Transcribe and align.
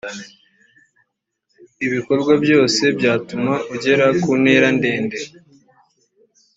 ibikorwa 1.85 2.33
byose 2.43 2.81
byatuma 2.97 3.53
ugera 3.73 4.07
kunterandende. 4.21 5.19